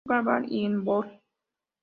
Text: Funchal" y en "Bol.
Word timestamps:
Funchal" 0.07 0.51
y 0.51 0.65
en 0.65 0.83
"Bol. 0.83 1.21